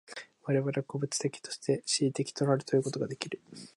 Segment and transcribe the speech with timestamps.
[0.45, 3.39] 我々は個物的として思惟的となるということができる。